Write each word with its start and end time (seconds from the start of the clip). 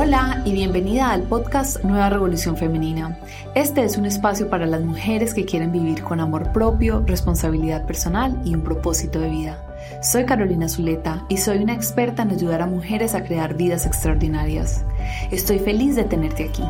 Hola 0.00 0.42
y 0.44 0.52
bienvenida 0.52 1.10
al 1.10 1.24
podcast 1.24 1.82
Nueva 1.82 2.08
Revolución 2.08 2.56
Femenina. 2.56 3.18
Este 3.56 3.82
es 3.82 3.98
un 3.98 4.06
espacio 4.06 4.48
para 4.48 4.64
las 4.64 4.80
mujeres 4.82 5.34
que 5.34 5.44
quieren 5.44 5.72
vivir 5.72 6.04
con 6.04 6.20
amor 6.20 6.52
propio, 6.52 7.02
responsabilidad 7.04 7.84
personal 7.84 8.40
y 8.44 8.54
un 8.54 8.62
propósito 8.62 9.18
de 9.18 9.28
vida. 9.28 10.00
Soy 10.00 10.24
Carolina 10.24 10.68
Zuleta 10.68 11.26
y 11.28 11.38
soy 11.38 11.58
una 11.64 11.74
experta 11.74 12.22
en 12.22 12.30
ayudar 12.30 12.62
a 12.62 12.66
mujeres 12.66 13.16
a 13.16 13.24
crear 13.24 13.56
vidas 13.56 13.86
extraordinarias. 13.86 14.84
Estoy 15.32 15.58
feliz 15.58 15.96
de 15.96 16.04
tenerte 16.04 16.48
aquí. 16.48 16.62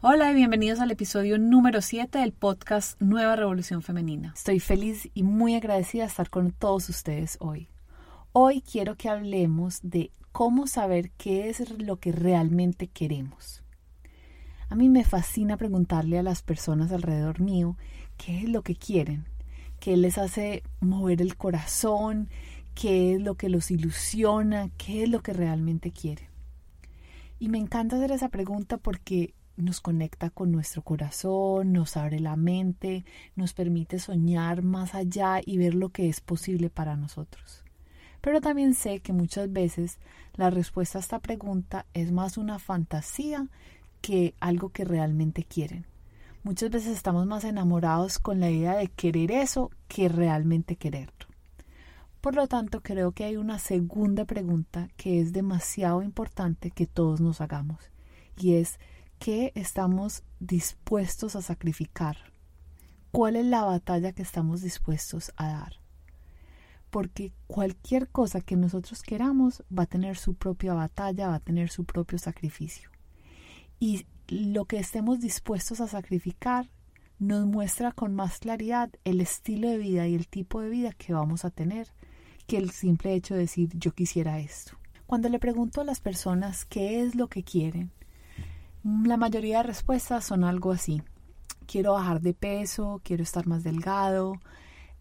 Hola 0.00 0.30
y 0.30 0.34
bienvenidos 0.36 0.80
al 0.80 0.90
episodio 0.90 1.36
número 1.36 1.82
7 1.82 2.18
del 2.18 2.32
podcast 2.32 2.98
Nueva 2.98 3.36
Revolución 3.36 3.82
Femenina. 3.82 4.32
Estoy 4.34 4.58
feliz 4.58 5.10
y 5.12 5.22
muy 5.22 5.54
agradecida 5.54 6.04
de 6.04 6.08
estar 6.08 6.30
con 6.30 6.50
todos 6.50 6.88
ustedes 6.88 7.36
hoy. 7.40 7.68
Hoy 8.36 8.62
quiero 8.62 8.96
que 8.96 9.08
hablemos 9.08 9.78
de 9.84 10.10
cómo 10.32 10.66
saber 10.66 11.12
qué 11.12 11.50
es 11.50 11.70
lo 11.78 12.00
que 12.00 12.10
realmente 12.10 12.88
queremos. 12.88 13.62
A 14.68 14.74
mí 14.74 14.88
me 14.88 15.04
fascina 15.04 15.56
preguntarle 15.56 16.18
a 16.18 16.24
las 16.24 16.42
personas 16.42 16.90
alrededor 16.90 17.38
mío 17.38 17.76
qué 18.16 18.40
es 18.40 18.48
lo 18.48 18.62
que 18.62 18.74
quieren, 18.74 19.24
qué 19.78 19.96
les 19.96 20.18
hace 20.18 20.64
mover 20.80 21.22
el 21.22 21.36
corazón, 21.36 22.28
qué 22.74 23.14
es 23.14 23.22
lo 23.22 23.36
que 23.36 23.48
los 23.48 23.70
ilusiona, 23.70 24.68
qué 24.78 25.04
es 25.04 25.08
lo 25.08 25.22
que 25.22 25.32
realmente 25.32 25.92
quieren. 25.92 26.26
Y 27.38 27.48
me 27.50 27.58
encanta 27.58 27.94
hacer 27.94 28.10
esa 28.10 28.30
pregunta 28.30 28.78
porque 28.78 29.32
nos 29.56 29.80
conecta 29.80 30.28
con 30.30 30.50
nuestro 30.50 30.82
corazón, 30.82 31.72
nos 31.72 31.96
abre 31.96 32.18
la 32.18 32.34
mente, 32.34 33.04
nos 33.36 33.52
permite 33.52 34.00
soñar 34.00 34.62
más 34.64 34.96
allá 34.96 35.40
y 35.46 35.56
ver 35.56 35.76
lo 35.76 35.90
que 35.90 36.08
es 36.08 36.20
posible 36.20 36.68
para 36.68 36.96
nosotros. 36.96 37.63
Pero 38.24 38.40
también 38.40 38.72
sé 38.72 39.00
que 39.00 39.12
muchas 39.12 39.52
veces 39.52 39.98
la 40.32 40.48
respuesta 40.48 40.96
a 40.96 41.02
esta 41.02 41.18
pregunta 41.18 41.84
es 41.92 42.10
más 42.10 42.38
una 42.38 42.58
fantasía 42.58 43.48
que 44.00 44.34
algo 44.40 44.70
que 44.70 44.86
realmente 44.86 45.44
quieren. 45.44 45.84
Muchas 46.42 46.70
veces 46.70 46.96
estamos 46.96 47.26
más 47.26 47.44
enamorados 47.44 48.18
con 48.18 48.40
la 48.40 48.50
idea 48.50 48.76
de 48.76 48.88
querer 48.88 49.30
eso 49.30 49.70
que 49.88 50.08
realmente 50.08 50.76
quererlo. 50.76 51.26
Por 52.22 52.34
lo 52.34 52.46
tanto, 52.46 52.80
creo 52.80 53.12
que 53.12 53.24
hay 53.24 53.36
una 53.36 53.58
segunda 53.58 54.24
pregunta 54.24 54.88
que 54.96 55.20
es 55.20 55.34
demasiado 55.34 56.02
importante 56.02 56.70
que 56.70 56.86
todos 56.86 57.20
nos 57.20 57.42
hagamos 57.42 57.90
y 58.38 58.54
es 58.54 58.78
¿qué 59.18 59.52
estamos 59.54 60.22
dispuestos 60.40 61.36
a 61.36 61.42
sacrificar? 61.42 62.16
¿Cuál 63.12 63.36
es 63.36 63.44
la 63.44 63.64
batalla 63.64 64.12
que 64.12 64.22
estamos 64.22 64.62
dispuestos 64.62 65.30
a 65.36 65.48
dar? 65.48 65.83
Porque 66.94 67.32
cualquier 67.48 68.08
cosa 68.08 68.40
que 68.40 68.54
nosotros 68.54 69.02
queramos 69.02 69.64
va 69.76 69.82
a 69.82 69.86
tener 69.86 70.16
su 70.16 70.34
propia 70.34 70.74
batalla, 70.74 71.26
va 71.26 71.34
a 71.34 71.40
tener 71.40 71.68
su 71.68 71.84
propio 71.84 72.18
sacrificio. 72.18 72.88
Y 73.80 74.06
lo 74.28 74.66
que 74.66 74.78
estemos 74.78 75.18
dispuestos 75.18 75.80
a 75.80 75.88
sacrificar 75.88 76.70
nos 77.18 77.46
muestra 77.46 77.90
con 77.90 78.14
más 78.14 78.38
claridad 78.38 78.90
el 79.02 79.20
estilo 79.20 79.68
de 79.70 79.78
vida 79.78 80.06
y 80.06 80.14
el 80.14 80.28
tipo 80.28 80.60
de 80.60 80.68
vida 80.68 80.92
que 80.92 81.12
vamos 81.12 81.44
a 81.44 81.50
tener 81.50 81.88
que 82.46 82.58
el 82.58 82.70
simple 82.70 83.14
hecho 83.14 83.34
de 83.34 83.40
decir 83.40 83.70
yo 83.74 83.90
quisiera 83.90 84.38
esto. 84.38 84.78
Cuando 85.04 85.28
le 85.28 85.40
pregunto 85.40 85.80
a 85.80 85.84
las 85.84 85.98
personas 85.98 86.64
qué 86.64 87.02
es 87.02 87.16
lo 87.16 87.26
que 87.26 87.42
quieren, 87.42 87.90
la 88.84 89.16
mayoría 89.16 89.56
de 89.56 89.62
respuestas 89.64 90.26
son 90.26 90.44
algo 90.44 90.70
así. 90.70 91.02
Quiero 91.66 91.94
bajar 91.94 92.20
de 92.20 92.34
peso, 92.34 93.00
quiero 93.02 93.24
estar 93.24 93.48
más 93.48 93.64
delgado, 93.64 94.38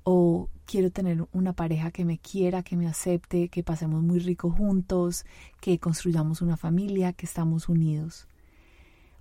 o 0.03 0.49
quiero 0.65 0.91
tener 0.91 1.25
una 1.31 1.53
pareja 1.53 1.91
que 1.91 2.05
me 2.05 2.17
quiera, 2.17 2.63
que 2.63 2.75
me 2.75 2.87
acepte, 2.87 3.49
que 3.49 3.63
pasemos 3.63 4.01
muy 4.01 4.19
rico 4.19 4.49
juntos, 4.51 5.25
que 5.61 5.79
construyamos 5.79 6.41
una 6.41 6.57
familia, 6.57 7.13
que 7.13 7.25
estamos 7.25 7.69
unidos. 7.69 8.27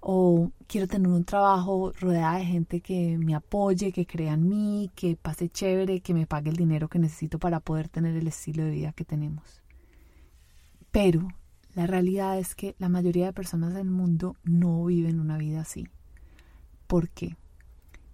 O 0.00 0.50
quiero 0.66 0.88
tener 0.88 1.09
un 1.09 1.25
trabajo 1.25 1.93
rodeada 2.00 2.38
de 2.38 2.44
gente 2.44 2.81
que 2.81 3.19
me 3.19 3.34
apoye, 3.34 3.93
que 3.93 4.06
crea 4.06 4.34
en 4.34 4.48
mí, 4.48 4.91
que 4.97 5.16
pase 5.16 5.48
chévere, 5.48 6.00
que 6.00 6.15
me 6.15 6.26
pague 6.26 6.50
el 6.50 6.56
dinero 6.56 6.88
que 6.88 6.99
necesito 6.99 7.38
para 7.38 7.60
poder 7.60 7.88
tener 7.88 8.16
el 8.16 8.26
estilo 8.26 8.64
de 8.64 8.72
vida 8.72 8.93
que 8.93 9.04
tenemos. 9.04 9.62
Pero 10.91 11.28
la 11.75 11.87
realidad 11.87 12.38
es 12.38 12.54
que 12.54 12.75
la 12.78 12.88
mayoría 12.88 13.26
de 13.26 13.32
personas 13.32 13.75
del 13.75 13.88
mundo 13.88 14.37
no 14.44 14.84
viven 14.84 15.20
una 15.20 15.38
vida 15.38 15.60
así. 15.60 15.87
¿Por 16.87 17.09
qué? 17.09 17.37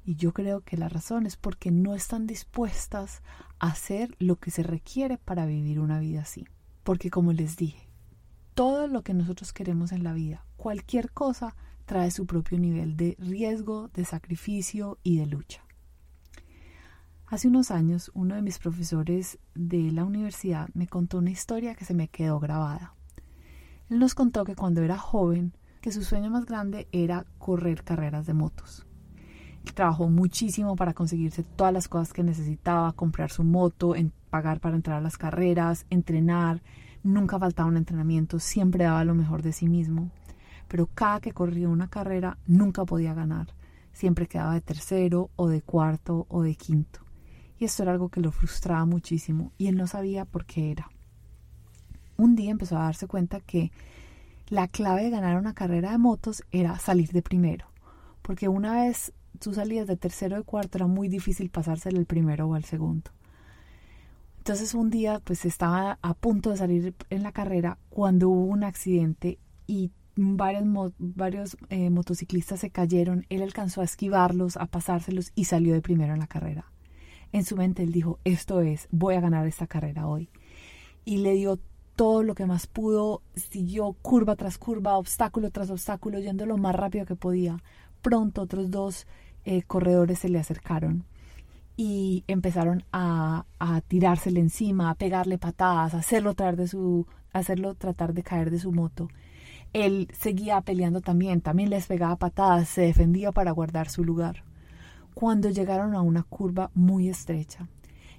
Y 0.08 0.14
yo 0.14 0.32
creo 0.32 0.62
que 0.62 0.78
la 0.78 0.88
razón 0.88 1.26
es 1.26 1.36
porque 1.36 1.70
no 1.70 1.94
están 1.94 2.26
dispuestas 2.26 3.20
a 3.58 3.66
hacer 3.66 4.16
lo 4.18 4.36
que 4.36 4.50
se 4.50 4.62
requiere 4.62 5.18
para 5.18 5.44
vivir 5.44 5.80
una 5.80 6.00
vida 6.00 6.22
así. 6.22 6.46
Porque 6.82 7.10
como 7.10 7.34
les 7.34 7.58
dije, 7.58 7.90
todo 8.54 8.88
lo 8.88 9.02
que 9.02 9.12
nosotros 9.12 9.52
queremos 9.52 9.92
en 9.92 10.04
la 10.04 10.14
vida, 10.14 10.46
cualquier 10.56 11.12
cosa, 11.12 11.54
trae 11.84 12.10
su 12.10 12.24
propio 12.24 12.58
nivel 12.58 12.96
de 12.96 13.16
riesgo, 13.18 13.88
de 13.88 14.06
sacrificio 14.06 14.98
y 15.02 15.18
de 15.18 15.26
lucha. 15.26 15.62
Hace 17.26 17.48
unos 17.48 17.70
años, 17.70 18.10
uno 18.14 18.34
de 18.34 18.40
mis 18.40 18.58
profesores 18.58 19.38
de 19.54 19.92
la 19.92 20.06
universidad 20.06 20.70
me 20.72 20.86
contó 20.86 21.18
una 21.18 21.32
historia 21.32 21.74
que 21.74 21.84
se 21.84 21.92
me 21.92 22.08
quedó 22.08 22.40
grabada. 22.40 22.94
Él 23.90 23.98
nos 23.98 24.14
contó 24.14 24.46
que 24.46 24.56
cuando 24.56 24.80
era 24.80 24.96
joven, 24.96 25.52
que 25.82 25.92
su 25.92 26.02
sueño 26.02 26.30
más 26.30 26.46
grande 26.46 26.88
era 26.92 27.26
correr 27.36 27.84
carreras 27.84 28.24
de 28.24 28.32
motos 28.32 28.87
trabajó 29.72 30.08
muchísimo 30.08 30.76
para 30.76 30.94
conseguirse 30.94 31.42
todas 31.42 31.72
las 31.72 31.88
cosas 31.88 32.12
que 32.12 32.22
necesitaba, 32.22 32.92
comprar 32.92 33.30
su 33.30 33.44
moto, 33.44 33.94
pagar 34.30 34.60
para 34.60 34.76
entrar 34.76 34.98
a 34.98 35.00
las 35.00 35.18
carreras, 35.18 35.86
entrenar. 35.90 36.62
Nunca 37.02 37.38
faltaba 37.38 37.68
un 37.68 37.76
entrenamiento, 37.76 38.38
siempre 38.38 38.84
daba 38.84 39.04
lo 39.04 39.14
mejor 39.14 39.42
de 39.42 39.52
sí 39.52 39.68
mismo. 39.68 40.10
Pero 40.68 40.86
cada 40.86 41.20
que 41.20 41.32
corría 41.32 41.68
una 41.68 41.88
carrera 41.88 42.38
nunca 42.46 42.84
podía 42.84 43.14
ganar. 43.14 43.54
Siempre 43.92 44.26
quedaba 44.26 44.54
de 44.54 44.60
tercero 44.60 45.30
o 45.36 45.48
de 45.48 45.62
cuarto 45.62 46.26
o 46.28 46.42
de 46.42 46.54
quinto. 46.54 47.00
Y 47.58 47.64
esto 47.64 47.82
era 47.82 47.92
algo 47.92 48.08
que 48.08 48.20
lo 48.20 48.30
frustraba 48.30 48.84
muchísimo 48.84 49.52
y 49.58 49.66
él 49.66 49.76
no 49.76 49.86
sabía 49.86 50.24
por 50.24 50.44
qué 50.44 50.70
era. 50.70 50.88
Un 52.16 52.36
día 52.36 52.50
empezó 52.50 52.76
a 52.76 52.84
darse 52.84 53.06
cuenta 53.06 53.40
que 53.40 53.72
la 54.48 54.68
clave 54.68 55.04
de 55.04 55.10
ganar 55.10 55.36
una 55.36 55.54
carrera 55.54 55.90
de 55.90 55.98
motos 55.98 56.44
era 56.52 56.78
salir 56.78 57.10
de 57.10 57.22
primero. 57.22 57.66
Porque 58.22 58.48
una 58.48 58.82
vez 58.82 59.12
tú 59.38 59.54
salías 59.54 59.86
de 59.86 59.96
tercero 59.96 60.36
de 60.36 60.42
cuarto, 60.42 60.78
era 60.78 60.86
muy 60.86 61.08
difícil 61.08 61.50
pasárselo 61.50 61.98
el 61.98 62.06
primero 62.06 62.48
o 62.48 62.54
al 62.54 62.64
segundo. 62.64 63.10
Entonces 64.38 64.74
un 64.74 64.90
día 64.90 65.20
pues 65.24 65.44
estaba 65.44 65.98
a 66.00 66.14
punto 66.14 66.50
de 66.50 66.56
salir 66.56 66.94
en 67.10 67.22
la 67.22 67.32
carrera 67.32 67.78
cuando 67.90 68.28
hubo 68.30 68.44
un 68.44 68.64
accidente 68.64 69.38
y 69.66 69.90
varios, 70.16 70.64
varios 70.98 71.56
eh, 71.68 71.90
motociclistas 71.90 72.60
se 72.60 72.70
cayeron, 72.70 73.26
él 73.28 73.42
alcanzó 73.42 73.82
a 73.82 73.84
esquivarlos, 73.84 74.56
a 74.56 74.66
pasárselos 74.66 75.32
y 75.34 75.44
salió 75.44 75.74
de 75.74 75.82
primero 75.82 76.14
en 76.14 76.20
la 76.20 76.26
carrera. 76.26 76.72
En 77.32 77.44
su 77.44 77.56
mente 77.56 77.82
él 77.82 77.92
dijo, 77.92 78.18
esto 78.24 78.60
es, 78.60 78.88
voy 78.90 79.14
a 79.14 79.20
ganar 79.20 79.46
esta 79.46 79.66
carrera 79.66 80.06
hoy. 80.06 80.30
Y 81.04 81.18
le 81.18 81.34
dio 81.34 81.60
todo 81.94 82.22
lo 82.22 82.34
que 82.34 82.46
más 82.46 82.66
pudo, 82.66 83.22
siguió 83.34 83.92
curva 83.92 84.36
tras 84.36 84.56
curva, 84.56 84.96
obstáculo 84.96 85.50
tras 85.50 85.68
obstáculo, 85.68 86.20
yendo 86.20 86.46
lo 86.46 86.56
más 86.56 86.74
rápido 86.74 87.04
que 87.06 87.16
podía. 87.16 87.62
Pronto 88.02 88.42
otros 88.42 88.70
dos 88.70 89.06
eh, 89.44 89.62
corredores 89.62 90.20
se 90.20 90.28
le 90.28 90.38
acercaron 90.38 91.04
y 91.76 92.24
empezaron 92.26 92.82
a, 92.92 93.46
a, 93.60 93.80
tirársele 93.82 94.40
encima, 94.40 94.90
a 94.90 94.96
pegarle 94.96 95.38
patadas, 95.38 95.94
a 95.94 95.98
hacerlo, 95.98 96.34
tratar 96.34 96.56
de 96.56 96.66
su, 96.66 97.06
hacerlo 97.32 97.74
tratar 97.76 98.14
de 98.14 98.24
caer 98.24 98.50
de 98.50 98.58
su 98.58 98.72
moto. 98.72 99.08
Él 99.72 100.08
seguía 100.12 100.60
peleando 100.62 101.00
también, 101.00 101.40
también 101.40 101.70
les 101.70 101.86
pegaba 101.86 102.16
patadas, 102.16 102.68
se 102.68 102.82
defendía 102.82 103.30
para 103.30 103.52
guardar 103.52 103.88
su 103.88 104.02
lugar. 104.04 104.42
Cuando 105.14 105.50
llegaron 105.50 105.94
a 105.94 106.02
una 106.02 106.24
curva 106.24 106.72
muy 106.74 107.08
estrecha, 107.08 107.68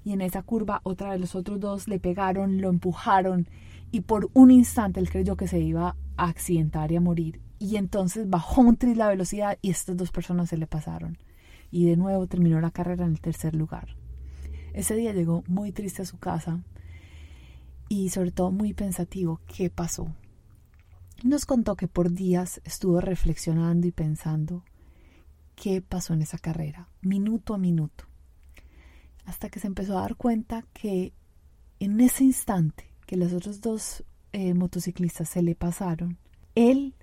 y 0.05 0.13
en 0.13 0.21
esa 0.21 0.41
curva 0.41 0.79
otra 0.83 1.11
de 1.11 1.19
los 1.19 1.35
otros 1.35 1.59
dos 1.59 1.89
le 1.89 1.99
pegaron, 1.99 2.61
lo 2.61 2.69
empujaron, 2.69 3.49
y 3.91 4.01
por 4.01 4.29
un 4.33 4.51
instante 4.51 5.01
él 5.01 5.09
creyó 5.09 5.35
que 5.35 5.47
se 5.47 5.59
iba 5.59 5.97
a 6.15 6.29
accidentar 6.29 6.93
y 6.93 6.95
a 6.95 7.01
morir 7.01 7.41
y 7.59 7.75
entonces 7.75 8.29
bajó 8.29 8.61
un 8.61 8.77
tris 8.77 8.97
la 8.97 9.09
velocidad 9.09 9.59
y 9.61 9.69
estas 9.69 9.97
dos 9.97 10.11
personas 10.11 10.49
se 10.49 10.57
le 10.57 10.65
pasaron. 10.65 11.17
Y 11.71 11.85
de 11.85 11.97
nuevo 11.97 12.25
terminó 12.25 12.59
la 12.61 12.71
carrera 12.71 13.05
en 13.05 13.11
el 13.11 13.21
tercer 13.21 13.53
lugar. 13.53 13.95
Ese 14.73 14.95
día 14.95 15.13
llegó 15.13 15.43
muy 15.47 15.71
triste 15.71 16.01
a 16.01 16.05
su 16.05 16.17
casa 16.17 16.63
y 17.89 18.09
sobre 18.09 18.31
todo 18.31 18.51
muy 18.51 18.73
pensativo 18.73 19.41
qué 19.45 19.69
pasó. 19.69 20.07
Nos 21.23 21.45
contó 21.45 21.75
que 21.75 21.89
por 21.89 22.11
días 22.11 22.61
estuvo 22.63 23.01
reflexionando 23.01 23.85
y 23.87 23.91
pensando 23.91 24.63
qué 25.55 25.81
pasó 25.81 26.13
en 26.13 26.21
esa 26.21 26.37
carrera, 26.37 26.87
minuto 27.01 27.53
a 27.53 27.57
minuto, 27.57 28.05
hasta 29.25 29.49
que 29.49 29.59
se 29.59 29.67
empezó 29.67 29.97
a 29.97 30.01
dar 30.01 30.15
cuenta 30.15 30.65
que 30.71 31.13
en 31.81 31.99
ese 31.99 32.23
instante 32.23 32.85
que 33.05 33.17
los 33.17 33.33
otros 33.33 33.59
dos 33.59 34.05
eh, 34.31 34.53
motociclistas 34.53 35.27
se 35.27 35.41
le 35.41 35.55
pasaron, 35.55 36.17
él 36.55 36.95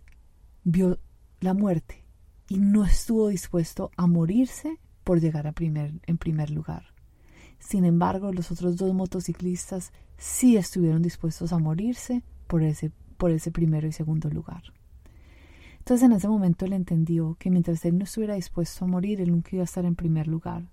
vio 0.68 0.98
la 1.38 1.54
muerte 1.54 2.04
y 2.48 2.58
no 2.58 2.84
estuvo 2.84 3.28
dispuesto 3.28 3.92
a 3.96 4.08
morirse 4.08 4.80
por 5.04 5.20
llegar 5.20 5.46
en 5.56 6.18
primer 6.18 6.50
lugar. 6.50 6.86
Sin 7.60 7.84
embargo, 7.84 8.32
los 8.32 8.50
otros 8.50 8.76
dos 8.76 8.92
motociclistas 8.92 9.92
sí 10.18 10.56
estuvieron 10.56 11.02
dispuestos 11.02 11.52
a 11.52 11.58
morirse 11.60 12.24
por 12.48 12.64
ese, 12.64 12.90
por 13.16 13.30
ese 13.30 13.52
primero 13.52 13.86
y 13.86 13.92
segundo 13.92 14.28
lugar. 14.28 14.64
Entonces 15.78 16.04
en 16.04 16.12
ese 16.12 16.26
momento 16.26 16.64
él 16.64 16.72
entendió 16.72 17.36
que 17.38 17.48
mientras 17.48 17.84
él 17.84 17.96
no 17.96 18.02
estuviera 18.02 18.34
dispuesto 18.34 18.84
a 18.84 18.88
morir, 18.88 19.20
él 19.20 19.30
nunca 19.30 19.50
iba 19.52 19.62
a 19.62 19.66
estar 19.66 19.84
en 19.84 19.94
primer 19.94 20.26
lugar 20.26 20.69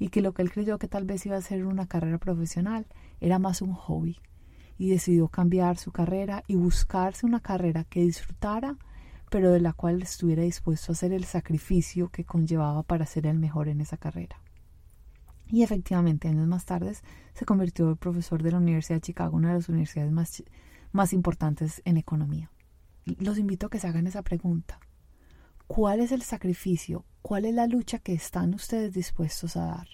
y 0.00 0.08
que 0.08 0.20
lo 0.20 0.34
que 0.34 0.42
él 0.42 0.50
creyó 0.50 0.80
que 0.80 0.88
tal 0.88 1.04
vez 1.04 1.24
iba 1.26 1.36
a 1.36 1.42
ser 1.42 1.64
una 1.64 1.86
carrera 1.86 2.18
profesional 2.18 2.86
era 3.20 3.38
más 3.38 3.62
un 3.62 3.72
hobby 3.72 4.18
y 4.78 4.90
decidió 4.90 5.28
cambiar 5.28 5.76
su 5.76 5.92
carrera 5.92 6.42
y 6.48 6.56
buscarse 6.56 7.24
una 7.24 7.38
carrera 7.38 7.84
que 7.84 8.00
disfrutara 8.00 8.76
pero 9.30 9.50
de 9.50 9.60
la 9.60 9.72
cual 9.72 10.02
estuviera 10.02 10.42
dispuesto 10.42 10.92
a 10.92 10.94
hacer 10.94 11.12
el 11.12 11.24
sacrificio 11.24 12.08
que 12.08 12.24
conllevaba 12.24 12.82
para 12.82 13.06
ser 13.06 13.26
el 13.26 13.38
mejor 13.38 13.68
en 13.68 13.80
esa 13.80 13.96
carrera. 13.96 14.40
Y 15.50 15.62
efectivamente, 15.62 16.28
años 16.28 16.46
más 16.46 16.64
tarde, 16.66 16.94
se 17.34 17.44
convirtió 17.44 17.88
en 17.88 17.96
profesor 17.96 18.42
de 18.42 18.52
la 18.52 18.58
Universidad 18.58 18.96
de 18.96 19.02
Chicago, 19.02 19.36
una 19.36 19.48
de 19.48 19.54
las 19.54 19.68
universidades 19.68 20.12
más, 20.12 20.42
más 20.92 21.12
importantes 21.12 21.80
en 21.84 21.96
economía. 21.96 22.50
Los 23.18 23.38
invito 23.38 23.66
a 23.66 23.70
que 23.70 23.78
se 23.78 23.86
hagan 23.86 24.06
esa 24.06 24.22
pregunta. 24.22 24.78
¿Cuál 25.66 26.00
es 26.00 26.12
el 26.12 26.22
sacrificio? 26.22 27.04
¿Cuál 27.22 27.44
es 27.46 27.54
la 27.54 27.66
lucha 27.66 27.98
que 27.98 28.12
están 28.12 28.54
ustedes 28.54 28.92
dispuestos 28.92 29.56
a 29.56 29.66
dar? 29.66 29.88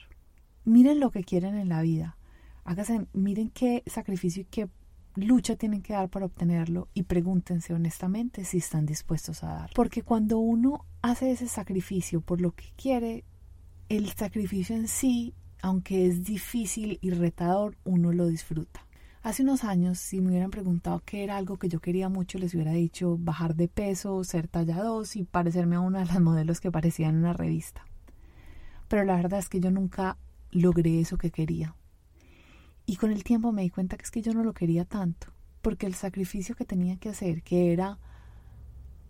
Miren 0.65 0.99
lo 0.99 1.11
que 1.11 1.25
quieren 1.25 1.57
en 1.57 1.69
la 1.69 1.83
vida. 1.83 2.17
Háganse, 2.65 3.07
miren 3.13 3.51
qué 3.51 3.83
sacrificio 3.87 4.43
y 4.43 4.47
qué 4.47 4.69
lucha 5.17 5.57
tienen 5.57 5.83
que 5.83 5.93
dar 5.93 6.09
para 6.09 6.27
obtenerlo 6.27 6.89
y 6.95 7.05
pregúntense 7.05 7.75
honestamente 7.75 8.45
si 8.45 8.59
están 8.59 8.87
dispuestos 8.87 9.43
a 9.45 9.49
dar. 9.49 9.71
Porque 9.75 10.03
cuando 10.03 10.39
uno 10.39 10.85
hace 11.03 11.31
ese 11.31 11.49
sacrificio 11.49 12.21
por 12.21 12.41
lo 12.41 12.53
que 12.53 12.73
quiere, 12.77 13.25
el 13.89 14.11
sacrificio 14.13 14.75
en 14.75 14.89
sí, 14.89 15.35
aunque 15.63 16.07
es 16.07 16.25
difícil 16.25 16.99
y 17.01 17.11
retador, 17.11 17.77
uno 17.85 18.13
lo 18.13 18.27
disfruta. 18.27 18.87
Hace 19.23 19.43
unos 19.43 19.65
años, 19.65 19.99
si 19.99 20.21
me 20.21 20.29
hubieran 20.29 20.51
preguntado 20.51 21.01
qué 21.07 21.25
era 21.25 21.39
algo 21.39 21.57
que 21.57 21.71
yo 21.71 21.81
quería 21.81 22.11
mucho, 22.11 22.39
les 22.39 22.53
hubiera 22.53 22.73
dicho 22.73 23.17
bajar 23.19 23.55
de 23.55 23.69
peso, 23.69 24.23
ser 24.23 24.49
talla 24.49 24.83
2 24.83 25.17
y 25.17 25.25
parecerme 25.25 25.77
a 25.77 25.81
una 25.81 26.01
de 26.01 26.07
las 26.07 26.21
modelos 26.21 26.61
que 26.61 26.69
aparecían 26.69 27.15
en 27.15 27.21
una 27.21 27.33
revista. 27.33 27.87
Pero 28.89 29.05
la 29.05 29.17
verdad 29.17 29.39
es 29.39 29.49
que 29.49 29.61
yo 29.61 29.71
nunca 29.71 30.19
logré 30.51 31.01
eso 31.01 31.17
que 31.17 31.31
quería. 31.31 31.75
Y 32.87 32.97
con 32.97 33.11
el 33.11 33.25
tiempo 33.25 33.53
me 33.53 33.63
di 33.63 33.71
cuenta 33.71 33.97
que 33.97 34.05
es 34.05 34.11
que 34.11 34.23
yo 34.23 34.33
no 34.33 34.45
lo 34.45 34.53
quería 34.53 34.85
tanto, 34.85 35.29
porque 35.63 35.87
el 35.87 35.95
sacrificio 35.95 36.55
que 36.55 36.65
tenía 36.65 36.97
que 36.97 37.09
hacer, 37.09 37.43
que 37.43 37.73
era 37.73 37.99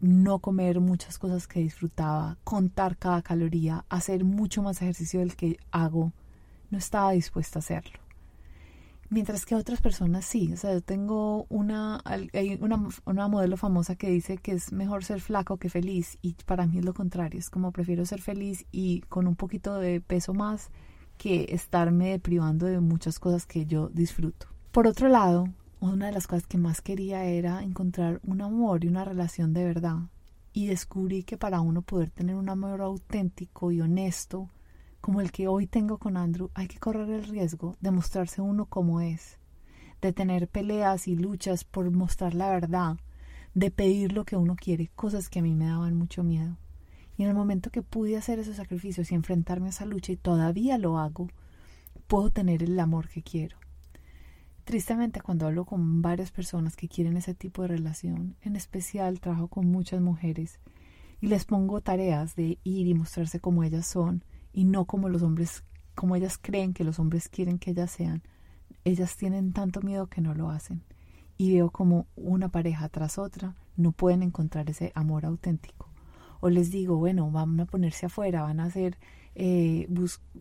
no 0.01 0.39
comer 0.39 0.81
muchas 0.81 1.19
cosas 1.19 1.47
que 1.49 1.61
disfrutaba, 1.61 2.39
contar 2.45 2.97
cada 2.97 3.23
caloría, 3.23 3.85
hacer 3.89 4.25
mucho 4.25 4.63
más 4.63 4.81
ejercicio 4.83 5.21
del 5.21 5.35
que 5.35 5.59
hago, 5.71 6.13
no 6.71 6.79
estaba 6.79 7.13
dispuesta 7.13 7.59
a 7.59 7.61
hacerlo. 7.61 7.99
Mientras 9.11 9.47
que 9.47 9.55
otras 9.55 9.81
personas 9.81 10.25
sí, 10.25 10.53
o 10.53 10.57
sea, 10.57 10.73
yo 10.73 10.81
tengo 10.81 11.47
una, 11.49 12.01
hay 12.05 12.59
una, 12.61 12.89
una 13.05 13.29
modelo 13.29 13.57
famosa 13.57 13.97
que 13.97 14.11
dice 14.11 14.39
que 14.39 14.53
es 14.53 14.73
mejor 14.73 15.05
ser 15.05 15.21
flaco 15.21 15.57
que 15.57 15.69
feliz 15.69 16.19
y 16.21 16.35
para 16.47 16.67
mí 16.67 16.79
es 16.79 16.85
lo 16.85 16.95
contrario, 16.95 17.39
es 17.39 17.51
como 17.51 17.71
prefiero 17.71 18.05
ser 18.07 18.21
feliz 18.21 18.67
y 18.73 19.03
con 19.03 19.27
un 19.27 19.37
poquito 19.37 19.79
de 19.79 20.01
peso 20.01 20.35
más 20.35 20.71
que 21.17 21.47
estarme 21.51 22.19
privando 22.19 22.67
de 22.67 22.81
muchas 22.81 23.19
cosas 23.19 23.47
que 23.47 23.67
yo 23.67 23.89
disfruto. 23.89 24.47
Por 24.73 24.87
otro 24.87 25.09
lado, 25.09 25.49
una 25.81 26.07
de 26.07 26.13
las 26.13 26.27
cosas 26.27 26.47
que 26.47 26.59
más 26.59 26.81
quería 26.81 27.25
era 27.25 27.63
encontrar 27.63 28.21
un 28.25 28.41
amor 28.41 28.85
y 28.85 28.89
una 28.89 29.05
relación 29.05 29.53
de 29.53 29.65
verdad. 29.65 29.99
Y 30.53 30.67
descubrí 30.67 31.25
que 31.25 31.37
para 31.37 31.61
uno 31.61 31.83
poder 31.83 32.11
tener 32.11 32.37
un 32.37 32.49
amor 32.49 32.81
auténtico 32.81 33.71
y 33.71 33.81
honesto, 33.81 34.51
como 35.01 35.21
el 35.21 35.31
que 35.31 35.49
hoy 35.49 35.67
tengo 35.67 35.99
con 35.99 36.17
Andrew, 36.17 36.51
hay 36.55 36.69
que 36.69 36.79
correr 36.79 37.11
el 37.11 37.25
riesgo 37.25 37.77
de 37.81 37.91
mostrarse 37.91 38.41
uno 38.41 38.67
como 38.67 39.01
es, 39.01 39.39
de 40.01 40.13
tener 40.13 40.49
peleas 40.49 41.07
y 41.09 41.17
luchas 41.17 41.65
por 41.65 41.91
mostrar 41.91 42.35
la 42.35 42.49
verdad, 42.49 42.97
de 43.53 43.71
pedir 43.71 44.13
lo 44.13 44.25
que 44.25 44.37
uno 44.37 44.57
quiere, 44.57 44.91
cosas 44.97 45.29
que 45.29 45.41
a 45.41 45.43
mí 45.43 45.55
me 45.55 45.67
daban 45.67 45.95
mucho 45.97 46.25
miedo. 46.25 46.57
Y 47.17 47.23
en 47.23 47.29
el 47.29 47.35
momento 47.35 47.71
que 47.71 47.83
pude 47.83 48.17
hacer 48.17 48.39
esos 48.39 48.57
sacrificios 48.57 49.11
y 49.11 49.15
enfrentarme 49.15 49.67
a 49.67 49.71
esa 49.71 49.87
lucha, 49.87 50.13
y 50.13 50.17
todavía 50.17 50.79
lo 50.79 50.99
hago, 50.99 51.29
puedo 52.07 52.31
tener 52.31 52.63
el 52.63 52.79
amor 52.81 53.09
que 53.09 53.23
quiero. 53.23 53.57
Tristemente, 54.65 55.21
cuando 55.21 55.47
hablo 55.47 55.65
con 55.65 56.03
varias 56.03 56.31
personas 56.33 56.75
que 56.75 56.89
quieren 56.89 57.17
ese 57.17 57.35
tipo 57.35 57.63
de 57.63 57.69
relación, 57.69 58.37
en 58.41 58.57
especial 58.57 59.21
trabajo 59.21 59.49
con 59.49 59.67
muchas 59.67 60.01
mujeres, 60.01 60.59
y 61.21 61.29
les 61.29 61.45
pongo 61.45 61.81
tareas 61.81 62.35
de 62.35 62.59
ir 62.65 62.87
y 62.87 62.95
mostrarse 62.95 63.41
como 63.41 63.63
ellas 63.63 63.87
son, 63.87 64.25
y 64.53 64.65
no 64.65 64.87
como 64.87 65.09
los 65.09 65.23
hombres, 65.23 65.65
como 65.95 66.17
ellas 66.17 66.39
creen 66.41 66.73
que 66.73 66.85
los 66.85 66.99
hombres 66.99 67.29
quieren 67.29 67.59
que 67.59 67.71
ellas 67.71 67.91
sean, 67.91 68.23
ellas 68.85 69.17
tienen 69.17 69.53
tanto 69.53 69.83
miedo 69.83 70.09
que 70.09 70.21
no 70.21 70.35
lo 70.35 70.51
hacen. 70.51 70.83
Y 71.37 71.53
veo 71.53 71.71
como 71.71 72.07
una 72.17 72.49
pareja 72.49 72.89
tras 72.89 73.19
otra 73.19 73.57
no 73.77 73.93
pueden 73.93 74.23
encontrar 74.23 74.71
ese 74.71 74.93
amor 74.95 75.27
auténtico 75.27 75.94
o 76.45 76.51
les 76.51 76.71
digo, 76.71 76.99
bueno, 76.99 77.31
van 77.31 77.59
a 77.59 77.65
ponerse 77.65 78.05
afuera, 78.05 78.43
van 78.43 78.61
a 78.61 78.65
hacer 78.65 78.99
eh, 79.35 79.89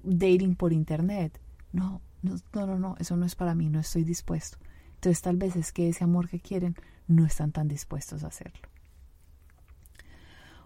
dating 0.04 0.58
por 0.58 0.74
internet. 0.74 1.40
No, 1.72 2.02
no, 2.22 2.36
no, 2.54 2.78
no, 2.78 2.98
eso 3.00 3.16
no 3.16 3.26
es 3.26 3.36
para 3.36 3.56
mí, 3.56 3.70
no 3.70 3.80
estoy 3.80 4.04
dispuesto. 4.04 4.58
Entonces 4.96 5.22
tal 5.22 5.38
vez 5.38 5.56
es 5.56 5.72
que 5.72 5.88
ese 5.88 6.04
amor 6.04 6.28
que 6.28 6.42
quieren 6.42 6.76
no 7.08 7.24
están 7.26 7.54
tan 7.54 7.70
dispuestos 7.70 8.26
a 8.26 8.28
hacerlo. 8.28 8.68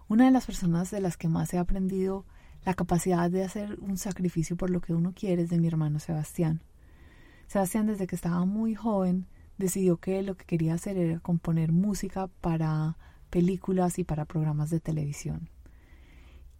Una 0.08 0.24
de 0.24 0.32
las 0.32 0.44
personas 0.44 0.90
de 0.90 1.00
las 1.00 1.16
que 1.16 1.28
más 1.28 1.54
he 1.54 1.58
aprendido 1.58 2.24
la 2.64 2.74
capacidad 2.74 3.30
de 3.30 3.44
hacer 3.44 3.78
un 3.78 3.96
sacrificio 3.96 4.56
por 4.56 4.70
lo 4.70 4.80
que 4.80 4.92
uno 4.92 5.12
quiere 5.14 5.42
es 5.42 5.50
de 5.50 5.60
mi 5.60 5.68
hermano 5.68 6.00
Sebastián. 6.00 6.62
Sebastián 7.46 7.86
desde 7.86 8.08
que 8.08 8.16
estaba 8.16 8.44
muy 8.44 8.74
joven 8.74 9.28
decidió 9.56 9.98
que 9.98 10.20
lo 10.24 10.36
que 10.36 10.46
quería 10.46 10.74
hacer 10.74 10.96
era 10.96 11.20
componer 11.20 11.70
música 11.70 12.26
para 12.40 12.96
películas 13.28 13.98
y 13.98 14.04
para 14.04 14.24
programas 14.24 14.70
de 14.70 14.80
televisión. 14.80 15.50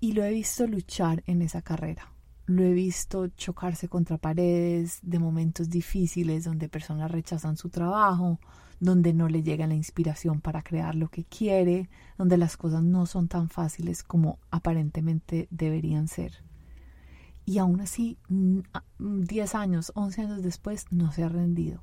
Y 0.00 0.12
lo 0.12 0.25
he 0.25 0.31
visto 0.31 0.67
luchar 0.67 1.23
en 1.26 1.43
esa 1.43 1.62
carrera. 1.62 2.12
Lo 2.47 2.62
he 2.62 2.73
visto 2.73 3.26
chocarse 3.29 3.88
contra 3.88 4.17
paredes 4.17 5.00
de 5.03 5.19
momentos 5.19 5.69
difíciles 5.69 6.44
donde 6.44 6.69
personas 6.69 7.11
rechazan 7.11 7.56
su 7.56 7.69
trabajo, 7.69 8.38
donde 8.81 9.12
no 9.12 9.29
le 9.29 9.43
llega 9.43 9.67
la 9.67 9.75
inspiración 9.75 10.41
para 10.41 10.62
crear 10.62 10.94
lo 10.94 11.09
que 11.09 11.25
quiere, 11.25 11.91
donde 12.17 12.38
las 12.38 12.56
cosas 12.56 12.82
no 12.82 13.06
son 13.06 13.29
tan 13.29 13.49
fáciles 13.49 14.03
como 14.03 14.38
aparentemente 14.50 15.49
deberían 15.50 16.09
ser. 16.09 16.44
Y 17.44 17.59
aún 17.59 17.81
así, 17.81 18.19
10 18.99 19.55
años, 19.55 19.93
11 19.94 20.23
años 20.23 20.43
después, 20.43 20.87
no 20.91 21.12
se 21.12 21.25
ha 21.25 21.29
rendido. 21.29 21.81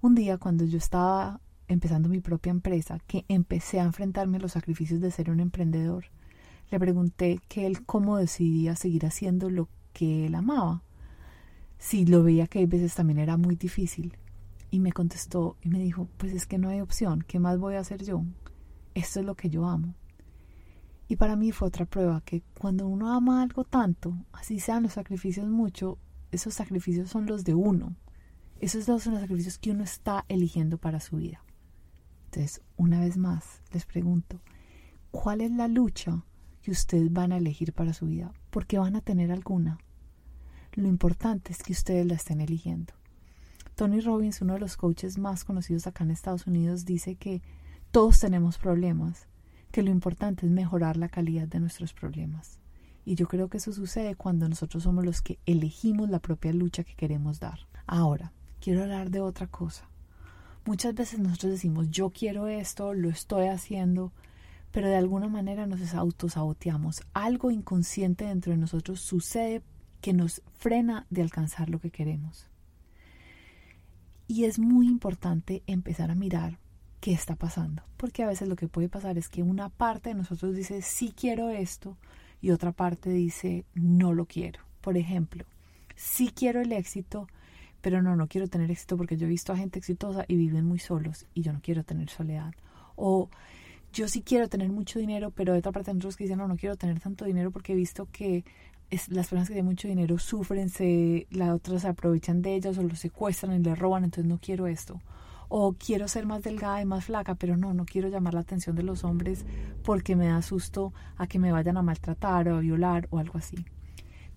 Un 0.00 0.14
día 0.14 0.38
cuando 0.38 0.64
yo 0.64 0.78
estaba 0.78 1.40
empezando 1.72 2.08
mi 2.08 2.20
propia 2.20 2.50
empresa, 2.50 2.98
que 3.06 3.24
empecé 3.28 3.80
a 3.80 3.84
enfrentarme 3.84 4.38
a 4.38 4.40
los 4.40 4.52
sacrificios 4.52 5.00
de 5.00 5.10
ser 5.10 5.30
un 5.30 5.40
emprendedor, 5.40 6.06
le 6.70 6.78
pregunté 6.78 7.40
que 7.48 7.66
él 7.66 7.84
cómo 7.84 8.16
decidía 8.16 8.76
seguir 8.76 9.06
haciendo 9.06 9.50
lo 9.50 9.68
que 9.92 10.26
él 10.26 10.34
amaba, 10.34 10.82
si 11.78 12.04
lo 12.04 12.22
veía 12.22 12.46
que 12.46 12.62
a 12.62 12.66
veces 12.66 12.94
también 12.94 13.18
era 13.18 13.36
muy 13.36 13.56
difícil. 13.56 14.16
Y 14.72 14.80
me 14.80 14.92
contestó 14.92 15.56
y 15.62 15.68
me 15.68 15.80
dijo, 15.80 16.08
pues 16.16 16.32
es 16.32 16.46
que 16.46 16.58
no 16.58 16.68
hay 16.68 16.80
opción, 16.80 17.24
¿qué 17.26 17.38
más 17.38 17.58
voy 17.58 17.74
a 17.74 17.80
hacer 17.80 18.04
yo? 18.04 18.24
Esto 18.94 19.20
es 19.20 19.26
lo 19.26 19.34
que 19.34 19.48
yo 19.48 19.66
amo. 19.66 19.94
Y 21.08 21.16
para 21.16 21.34
mí 21.34 21.50
fue 21.50 21.68
otra 21.68 21.86
prueba 21.86 22.20
que 22.20 22.42
cuando 22.58 22.86
uno 22.86 23.12
ama 23.12 23.42
algo 23.42 23.64
tanto, 23.64 24.14
así 24.32 24.60
sean 24.60 24.84
los 24.84 24.92
sacrificios 24.92 25.48
mucho, 25.48 25.98
esos 26.30 26.54
sacrificios 26.54 27.10
son 27.10 27.26
los 27.26 27.42
de 27.42 27.54
uno. 27.54 27.96
Esos 28.60 28.84
son 28.84 28.94
los 28.94 29.20
sacrificios 29.20 29.58
que 29.58 29.72
uno 29.72 29.82
está 29.82 30.24
eligiendo 30.28 30.78
para 30.78 31.00
su 31.00 31.16
vida. 31.16 31.42
Entonces, 32.32 32.62
una 32.76 33.00
vez 33.00 33.16
más, 33.16 33.60
les 33.72 33.86
pregunto, 33.86 34.40
¿cuál 35.10 35.40
es 35.40 35.50
la 35.50 35.66
lucha 35.66 36.24
que 36.62 36.70
ustedes 36.70 37.12
van 37.12 37.32
a 37.32 37.38
elegir 37.38 37.72
para 37.72 37.92
su 37.92 38.06
vida? 38.06 38.32
Porque 38.50 38.78
van 38.78 38.94
a 38.94 39.00
tener 39.00 39.32
alguna. 39.32 39.78
Lo 40.74 40.86
importante 40.86 41.52
es 41.52 41.60
que 41.64 41.72
ustedes 41.72 42.06
la 42.06 42.14
estén 42.14 42.40
eligiendo. 42.40 42.94
Tony 43.74 43.98
Robbins, 43.98 44.42
uno 44.42 44.52
de 44.52 44.60
los 44.60 44.76
coaches 44.76 45.18
más 45.18 45.42
conocidos 45.42 45.88
acá 45.88 46.04
en 46.04 46.12
Estados 46.12 46.46
Unidos, 46.46 46.84
dice 46.84 47.16
que 47.16 47.42
todos 47.90 48.20
tenemos 48.20 48.58
problemas, 48.58 49.26
que 49.72 49.82
lo 49.82 49.90
importante 49.90 50.46
es 50.46 50.52
mejorar 50.52 50.96
la 50.96 51.08
calidad 51.08 51.48
de 51.48 51.58
nuestros 51.58 51.92
problemas. 51.92 52.60
Y 53.04 53.16
yo 53.16 53.26
creo 53.26 53.48
que 53.48 53.56
eso 53.56 53.72
sucede 53.72 54.14
cuando 54.14 54.48
nosotros 54.48 54.84
somos 54.84 55.04
los 55.04 55.20
que 55.20 55.40
elegimos 55.46 56.08
la 56.08 56.20
propia 56.20 56.52
lucha 56.52 56.84
que 56.84 56.94
queremos 56.94 57.40
dar. 57.40 57.66
Ahora, 57.88 58.32
quiero 58.60 58.82
hablar 58.82 59.10
de 59.10 59.20
otra 59.20 59.48
cosa. 59.48 59.88
Muchas 60.64 60.94
veces 60.94 61.18
nosotros 61.18 61.52
decimos 61.52 61.90
yo 61.90 62.10
quiero 62.10 62.46
esto, 62.46 62.94
lo 62.94 63.08
estoy 63.08 63.46
haciendo, 63.46 64.12
pero 64.72 64.88
de 64.88 64.96
alguna 64.96 65.28
manera 65.28 65.66
nos 65.66 65.94
autosaboteamos. 65.94 67.02
Algo 67.12 67.50
inconsciente 67.50 68.26
dentro 68.26 68.52
de 68.52 68.58
nosotros 68.58 69.00
sucede 69.00 69.62
que 70.00 70.12
nos 70.12 70.42
frena 70.58 71.06
de 71.10 71.22
alcanzar 71.22 71.70
lo 71.70 71.80
que 71.80 71.90
queremos. 71.90 72.46
Y 74.26 74.44
es 74.44 74.58
muy 74.58 74.86
importante 74.86 75.62
empezar 75.66 76.10
a 76.10 76.14
mirar 76.14 76.58
qué 77.00 77.12
está 77.12 77.34
pasando, 77.34 77.82
porque 77.96 78.22
a 78.22 78.28
veces 78.28 78.46
lo 78.46 78.56
que 78.56 78.68
puede 78.68 78.88
pasar 78.88 79.18
es 79.18 79.28
que 79.28 79.42
una 79.42 79.70
parte 79.70 80.10
de 80.10 80.14
nosotros 80.14 80.54
dice 80.54 80.82
sí 80.82 81.12
quiero 81.16 81.50
esto 81.50 81.96
y 82.40 82.50
otra 82.50 82.72
parte 82.72 83.10
dice 83.10 83.64
no 83.74 84.12
lo 84.12 84.26
quiero. 84.26 84.60
Por 84.80 84.96
ejemplo, 84.96 85.44
sí 85.96 86.30
quiero 86.34 86.60
el 86.60 86.72
éxito, 86.72 87.26
pero 87.80 88.02
no, 88.02 88.16
no 88.16 88.26
quiero 88.28 88.48
tener 88.48 88.70
éxito 88.70 88.96
porque 88.96 89.16
yo 89.16 89.26
he 89.26 89.30
visto 89.30 89.52
a 89.52 89.56
gente 89.56 89.78
exitosa 89.78 90.24
y 90.28 90.36
viven 90.36 90.64
muy 90.64 90.78
solos 90.78 91.26
y 91.34 91.42
yo 91.42 91.52
no 91.52 91.60
quiero 91.62 91.84
tener 91.84 92.10
soledad. 92.10 92.52
O 92.96 93.28
yo 93.92 94.08
sí 94.08 94.22
quiero 94.22 94.48
tener 94.48 94.70
mucho 94.70 94.98
dinero, 94.98 95.30
pero 95.30 95.52
de 95.52 95.58
otra 95.58 95.72
parte 95.72 95.90
hay 95.90 95.96
otros 95.96 96.16
que 96.16 96.24
dicen, 96.24 96.38
no, 96.38 96.48
no 96.48 96.56
quiero 96.56 96.76
tener 96.76 97.00
tanto 97.00 97.24
dinero 97.24 97.50
porque 97.50 97.72
he 97.72 97.76
visto 97.76 98.08
que 98.12 98.44
es, 98.90 99.08
las 99.08 99.28
personas 99.28 99.48
que 99.48 99.54
tienen 99.54 99.70
mucho 99.70 99.88
dinero 99.88 100.18
sufren, 100.18 100.68
se, 100.68 101.26
las 101.30 101.50
otras 101.50 101.82
se 101.82 101.88
aprovechan 101.88 102.42
de 102.42 102.54
ellos 102.54 102.78
o 102.78 102.82
los 102.82 102.98
secuestran 102.98 103.60
y 103.60 103.62
les 103.62 103.78
roban, 103.78 104.04
entonces 104.04 104.28
no 104.28 104.38
quiero 104.38 104.66
esto. 104.66 105.00
O 105.48 105.72
quiero 105.72 106.06
ser 106.06 106.26
más 106.26 106.42
delgada 106.42 106.80
y 106.80 106.84
más 106.84 107.06
flaca, 107.06 107.34
pero 107.34 107.56
no, 107.56 107.74
no 107.74 107.84
quiero 107.84 108.08
llamar 108.08 108.34
la 108.34 108.40
atención 108.40 108.76
de 108.76 108.84
los 108.84 109.02
hombres 109.02 109.44
porque 109.82 110.14
me 110.14 110.26
da 110.26 110.42
susto 110.42 110.92
a 111.16 111.26
que 111.26 111.40
me 111.40 111.50
vayan 111.50 111.76
a 111.76 111.82
maltratar 111.82 112.48
o 112.48 112.56
a 112.56 112.60
violar 112.60 113.08
o 113.10 113.18
algo 113.18 113.38
así. 113.38 113.64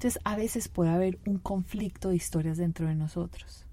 Entonces 0.03 0.21
a 0.25 0.35
veces 0.35 0.67
puede 0.67 0.89
haber 0.89 1.17
un 1.25 1.37
conflicto 1.37 2.09
de 2.09 2.17
historias 2.17 2.57
dentro 2.57 2.89
de 2.89 2.93
nosotros. 2.93 3.65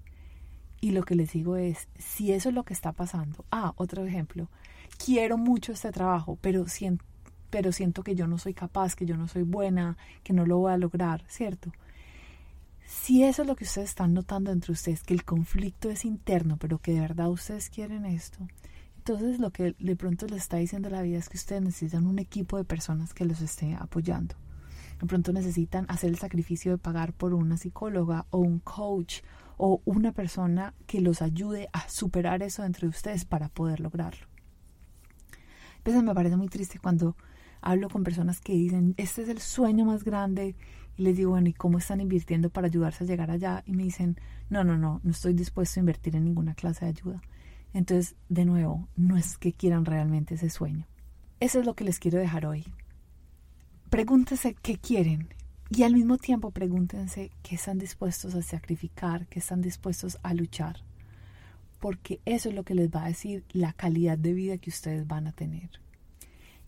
Y 0.79 0.91
lo 0.91 1.03
que 1.03 1.15
les 1.15 1.33
digo 1.33 1.57
es, 1.57 1.89
si 1.99 2.31
eso 2.31 2.47
es 2.47 2.55
lo 2.55 2.63
que 2.63 2.73
está 2.73 2.93
pasando, 2.93 3.43
ah, 3.51 3.73
otro 3.75 4.05
ejemplo, 4.05 4.47
quiero 5.03 5.37
mucho 5.37 5.73
este 5.73 5.91
trabajo, 5.91 6.37
pero 6.39 6.69
siento, 6.69 7.03
que 8.05 8.15
yo 8.15 8.27
no 8.27 8.37
soy 8.37 8.53
capaz, 8.53 8.95
que 8.95 9.05
yo 9.05 9.17
no 9.17 9.27
soy 9.27 9.43
buena, 9.43 9.97
que 10.23 10.31
no 10.31 10.45
lo 10.45 10.59
voy 10.59 10.71
a 10.71 10.77
lograr, 10.77 11.25
¿cierto? 11.27 11.73
Si 12.85 13.25
eso 13.25 13.41
es 13.41 13.47
lo 13.49 13.57
que 13.57 13.65
ustedes 13.65 13.89
están 13.89 14.13
notando 14.13 14.53
entre 14.53 14.71
ustedes, 14.71 15.03
que 15.03 15.13
el 15.13 15.25
conflicto 15.25 15.89
es 15.89 16.05
interno, 16.05 16.55
pero 16.55 16.77
que 16.77 16.93
de 16.93 17.01
verdad 17.01 17.29
ustedes 17.29 17.69
quieren 17.69 18.05
esto, 18.05 18.47
entonces 18.95 19.37
lo 19.39 19.51
que 19.51 19.75
de 19.77 19.95
pronto 19.97 20.27
les 20.27 20.43
está 20.43 20.55
diciendo 20.55 20.89
la 20.89 21.01
vida 21.01 21.17
es 21.17 21.27
que 21.27 21.35
ustedes 21.35 21.61
necesitan 21.61 22.07
un 22.07 22.19
equipo 22.19 22.55
de 22.55 22.63
personas 22.63 23.13
que 23.13 23.25
los 23.25 23.41
esté 23.41 23.75
apoyando. 23.75 24.35
De 25.01 25.07
pronto 25.07 25.33
necesitan 25.33 25.85
hacer 25.89 26.11
el 26.11 26.19
sacrificio 26.19 26.71
de 26.71 26.77
pagar 26.77 27.13
por 27.13 27.33
una 27.33 27.57
psicóloga 27.57 28.27
o 28.29 28.37
un 28.37 28.59
coach 28.59 29.21
o 29.57 29.81
una 29.83 30.11
persona 30.11 30.75
que 30.85 31.01
los 31.01 31.23
ayude 31.23 31.69
a 31.73 31.89
superar 31.89 32.43
eso 32.43 32.63
entre 32.63 32.87
ustedes 32.87 33.25
para 33.25 33.49
poder 33.49 33.79
lograrlo. 33.79 34.27
A 35.33 35.83
veces 35.83 36.03
me 36.03 36.13
parece 36.13 36.37
muy 36.37 36.49
triste 36.49 36.77
cuando 36.77 37.17
hablo 37.61 37.89
con 37.89 38.03
personas 38.03 38.41
que 38.41 38.53
dicen, 38.53 38.93
este 38.97 39.23
es 39.23 39.29
el 39.29 39.39
sueño 39.39 39.85
más 39.85 40.03
grande, 40.03 40.55
y 40.97 41.01
les 41.03 41.17
digo, 41.17 41.31
bueno, 41.31 41.49
¿y 41.49 41.53
cómo 41.53 41.79
están 41.79 41.99
invirtiendo 41.99 42.51
para 42.51 42.67
ayudarse 42.67 43.03
a 43.03 43.07
llegar 43.07 43.31
allá? 43.31 43.63
Y 43.65 43.71
me 43.73 43.83
dicen, 43.83 44.19
no, 44.49 44.63
no, 44.63 44.77
no, 44.77 45.01
no 45.03 45.11
estoy 45.11 45.33
dispuesto 45.33 45.79
a 45.79 45.81
invertir 45.81 46.15
en 46.15 46.25
ninguna 46.25 46.53
clase 46.53 46.85
de 46.85 46.91
ayuda. 46.91 47.21
Entonces, 47.73 48.15
de 48.29 48.45
nuevo, 48.45 48.87
no 48.95 49.17
es 49.17 49.37
que 49.37 49.53
quieran 49.53 49.85
realmente 49.85 50.35
ese 50.35 50.49
sueño. 50.51 50.85
Eso 51.39 51.59
es 51.59 51.65
lo 51.65 51.73
que 51.73 51.85
les 51.85 51.97
quiero 51.97 52.19
dejar 52.19 52.45
hoy. 52.45 52.65
Pregúntense 53.91 54.53
qué 54.53 54.77
quieren 54.77 55.27
y 55.69 55.83
al 55.83 55.91
mismo 55.91 56.17
tiempo 56.17 56.51
pregúntense 56.51 57.29
qué 57.43 57.55
están 57.55 57.77
dispuestos 57.77 58.33
a 58.35 58.41
sacrificar, 58.41 59.27
qué 59.27 59.39
están 59.39 59.61
dispuestos 59.61 60.17
a 60.23 60.33
luchar, 60.33 60.77
porque 61.81 62.21
eso 62.23 62.47
es 62.47 62.55
lo 62.55 62.63
que 62.63 62.73
les 62.73 62.89
va 62.89 63.03
a 63.03 63.09
decir 63.09 63.43
la 63.51 63.73
calidad 63.73 64.17
de 64.17 64.31
vida 64.31 64.57
que 64.59 64.69
ustedes 64.69 65.05
van 65.05 65.27
a 65.27 65.33
tener. 65.33 65.69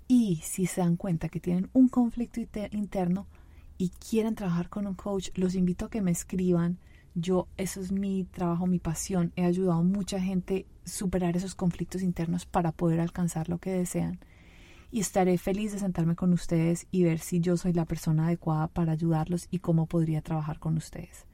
Y 0.05 0.41
si 0.43 0.65
se 0.65 0.81
dan 0.81 0.97
cuenta 0.97 1.29
que 1.29 1.39
tienen 1.39 1.69
un 1.71 1.87
conflicto 1.87 2.41
interno 2.41 3.25
y 3.77 3.91
quieren 3.91 4.35
trabajar 4.35 4.67
con 4.67 4.85
un 4.85 4.95
coach, 4.95 5.29
los 5.35 5.55
invito 5.55 5.85
a 5.85 5.89
que 5.89 6.01
me 6.01 6.11
escriban. 6.11 6.77
Yo, 7.15 7.47
eso 7.55 7.79
es 7.79 7.93
mi 7.93 8.25
trabajo, 8.25 8.67
mi 8.67 8.79
pasión. 8.79 9.31
He 9.37 9.45
ayudado 9.45 9.79
a 9.79 9.83
mucha 9.83 10.19
gente 10.19 10.65
superar 10.83 11.37
esos 11.37 11.55
conflictos 11.55 12.01
internos 12.01 12.45
para 12.45 12.73
poder 12.73 12.99
alcanzar 12.99 13.47
lo 13.47 13.59
que 13.59 13.71
desean. 13.71 14.19
Y 14.93 14.99
estaré 14.99 15.39
feliz 15.39 15.71
de 15.71 15.79
sentarme 15.79 16.15
con 16.15 16.31
ustedes 16.33 16.85
y 16.91 17.03
ver 17.03 17.17
si 17.17 17.39
yo 17.39 17.57
soy 17.57 17.73
la 17.73 17.85
persona 17.85 18.27
adecuada 18.27 18.67
para 18.67 18.91
ayudarlos 18.91 19.47
y 19.49 19.57
cómo 19.57 19.87
podría 19.87 20.21
trabajar 20.21 20.59
con 20.59 20.77
ustedes. 20.77 21.25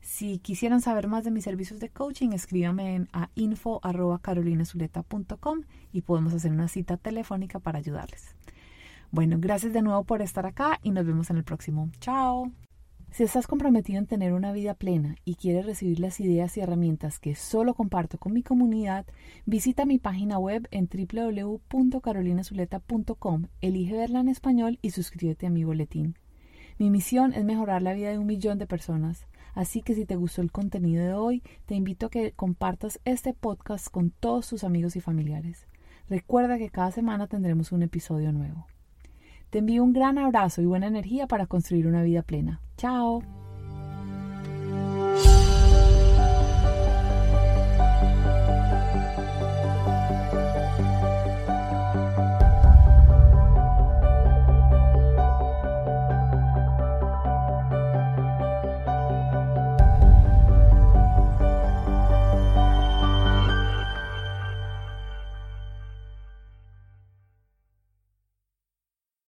Si 0.00 0.38
quisieran 0.38 0.80
saber 0.80 1.08
más 1.08 1.24
de 1.24 1.32
mis 1.32 1.42
servicios 1.42 1.80
de 1.80 1.88
coaching, 1.88 2.28
escríbame 2.30 3.08
a 3.12 3.28
info.carolinazuleta.com 3.34 5.62
y 5.92 6.02
podemos 6.02 6.34
hacer 6.34 6.52
una 6.52 6.68
cita 6.68 6.98
telefónica 6.98 7.58
para 7.58 7.78
ayudarles. 7.78 8.36
Bueno, 9.10 9.38
gracias 9.40 9.72
de 9.72 9.82
nuevo 9.82 10.04
por 10.04 10.22
estar 10.22 10.46
acá 10.46 10.78
y 10.84 10.92
nos 10.92 11.04
vemos 11.04 11.30
en 11.30 11.38
el 11.38 11.42
próximo. 11.42 11.90
Chao. 11.98 12.52
Si 13.12 13.24
estás 13.24 13.48
comprometido 13.48 13.98
en 13.98 14.06
tener 14.06 14.32
una 14.32 14.52
vida 14.52 14.74
plena 14.74 15.16
y 15.24 15.34
quieres 15.34 15.66
recibir 15.66 15.98
las 15.98 16.20
ideas 16.20 16.56
y 16.56 16.60
herramientas 16.60 17.18
que 17.18 17.34
solo 17.34 17.74
comparto 17.74 18.18
con 18.18 18.32
mi 18.32 18.44
comunidad, 18.44 19.04
visita 19.46 19.84
mi 19.84 19.98
página 19.98 20.38
web 20.38 20.68
en 20.70 20.88
www.carolinazuleta.com, 20.88 23.46
elige 23.60 23.96
verla 23.96 24.20
en 24.20 24.28
español 24.28 24.78
y 24.80 24.90
suscríbete 24.90 25.48
a 25.48 25.50
mi 25.50 25.64
boletín. 25.64 26.14
Mi 26.78 26.88
misión 26.88 27.34
es 27.34 27.44
mejorar 27.44 27.82
la 27.82 27.94
vida 27.94 28.10
de 28.10 28.18
un 28.18 28.26
millón 28.26 28.58
de 28.58 28.68
personas. 28.68 29.26
Así 29.54 29.82
que 29.82 29.96
si 29.96 30.06
te 30.06 30.14
gustó 30.14 30.40
el 30.40 30.52
contenido 30.52 31.04
de 31.04 31.14
hoy, 31.14 31.42
te 31.66 31.74
invito 31.74 32.06
a 32.06 32.10
que 32.10 32.30
compartas 32.30 33.00
este 33.04 33.34
podcast 33.34 33.88
con 33.88 34.12
todos 34.12 34.48
tus 34.48 34.62
amigos 34.62 34.94
y 34.94 35.00
familiares. 35.00 35.66
Recuerda 36.08 36.58
que 36.58 36.70
cada 36.70 36.92
semana 36.92 37.26
tendremos 37.26 37.72
un 37.72 37.82
episodio 37.82 38.30
nuevo. 38.30 38.68
Te 39.50 39.58
envío 39.58 39.82
un 39.82 39.92
gran 39.92 40.16
abrazo 40.18 40.62
y 40.62 40.66
buena 40.66 40.86
energía 40.86 41.26
para 41.26 41.46
construir 41.46 41.86
una 41.86 42.02
vida 42.02 42.22
plena. 42.22 42.60
Chao. 42.76 43.39